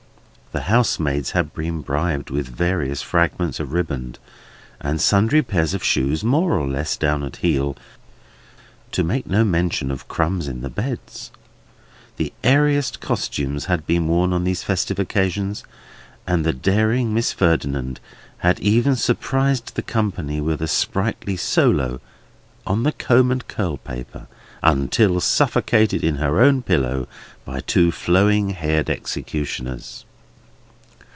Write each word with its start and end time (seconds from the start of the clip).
The 0.53 0.63
housemaids 0.67 1.31
had 1.31 1.53
been 1.53 1.79
bribed 1.79 2.29
with 2.29 2.45
various 2.49 3.01
fragments 3.01 3.61
of 3.61 3.71
riband, 3.71 4.19
and 4.81 4.99
sundry 4.99 5.41
pairs 5.41 5.73
of 5.73 5.81
shoes 5.81 6.25
more 6.25 6.57
or 6.59 6.67
less 6.67 6.97
down 6.97 7.23
at 7.23 7.37
heel, 7.37 7.77
to 8.91 9.01
make 9.01 9.25
no 9.25 9.45
mention 9.45 9.89
of 9.91 10.09
crumbs 10.09 10.49
in 10.49 10.59
the 10.59 10.69
beds; 10.69 11.31
the 12.17 12.33
airiest 12.43 12.99
costumes 12.99 13.63
had 13.65 13.87
been 13.87 14.09
worn 14.09 14.33
on 14.33 14.43
these 14.43 14.61
festive 14.61 14.99
occasions; 14.99 15.63
and 16.27 16.45
the 16.45 16.51
daring 16.51 17.13
Miss 17.13 17.31
Ferdinand 17.31 18.01
had 18.39 18.59
even 18.59 18.97
surprised 18.97 19.75
the 19.77 19.81
company 19.81 20.41
with 20.41 20.61
a 20.61 20.67
sprightly 20.67 21.37
solo 21.37 22.01
on 22.67 22.83
the 22.83 22.91
comb 22.91 23.31
and 23.31 23.47
curlpaper, 23.47 24.27
until 24.61 25.21
suffocated 25.21 26.03
in 26.03 26.15
her 26.15 26.41
own 26.41 26.61
pillow 26.61 27.07
by 27.45 27.61
two 27.61 27.89
flowing 27.89 28.49
haired 28.49 28.89
executioners. 28.89 30.03